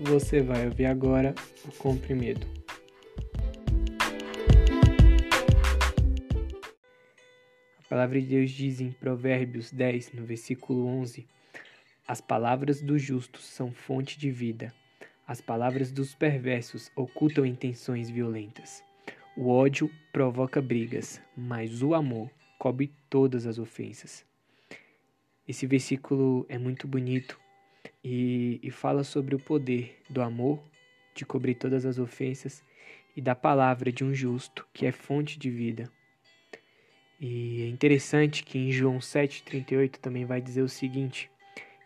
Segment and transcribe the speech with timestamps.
[0.00, 1.34] você vai ouvir agora
[1.64, 2.46] o comprimido.
[7.78, 11.26] A palavra de Deus diz em Provérbios 10, no versículo 11:
[12.08, 14.72] As palavras dos justos são fonte de vida,
[15.26, 18.82] as palavras dos perversos ocultam intenções violentas.
[19.36, 24.24] O ódio provoca brigas, mas o amor cobre todas as ofensas.
[25.46, 27.38] Esse versículo é muito bonito
[28.02, 30.62] e, e fala sobre o poder do amor
[31.14, 32.64] de cobrir todas as ofensas
[33.16, 35.90] e da palavra de um justo que é fonte de vida.
[37.20, 41.30] E é interessante que em João 7,38 também vai dizer o seguinte: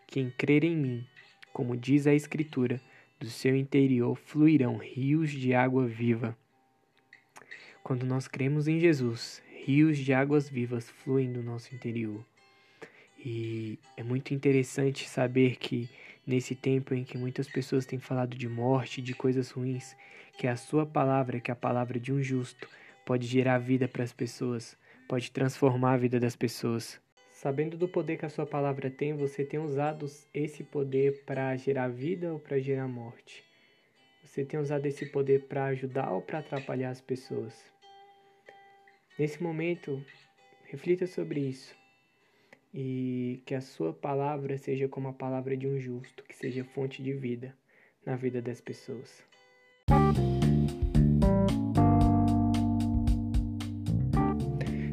[0.07, 1.05] Quem crer em mim,
[1.51, 2.79] como diz a Escritura,
[3.19, 6.37] do seu interior fluirão rios de água viva.
[7.83, 12.25] Quando nós cremos em Jesus, rios de águas vivas fluem do nosso interior.
[13.17, 15.89] E é muito interessante saber que
[16.25, 19.95] nesse tempo em que muitas pessoas têm falado de morte, de coisas ruins,
[20.37, 22.67] que a sua palavra, que é a palavra de um justo,
[23.05, 26.99] pode gerar vida para as pessoas, pode transformar a vida das pessoas.
[27.29, 31.89] Sabendo do poder que a sua palavra tem, você tem usado esse poder para gerar
[31.89, 33.43] vida ou para gerar morte?
[34.23, 37.53] Você tem usado esse poder para ajudar ou para atrapalhar as pessoas?
[39.19, 40.03] Nesse momento,
[40.63, 41.75] reflita sobre isso
[42.77, 47.01] e que a sua palavra seja como a palavra de um justo, que seja fonte
[47.01, 47.55] de vida
[48.05, 49.23] na vida das pessoas.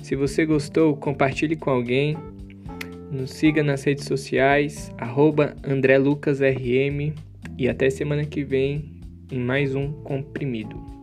[0.01, 2.17] Se você gostou, compartilhe com alguém.
[3.11, 4.93] Nos siga nas redes sociais,
[5.65, 7.15] AndréLucasRM
[7.59, 11.02] e até semana que vem em mais um comprimido.